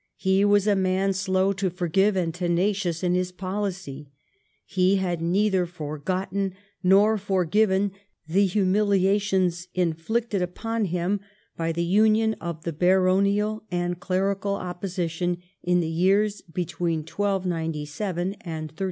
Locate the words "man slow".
0.75-1.53